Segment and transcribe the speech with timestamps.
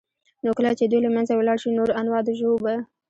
[0.43, 2.73] نو كله چي دوى له منځه ولاړ شي نور انواع د ژوو به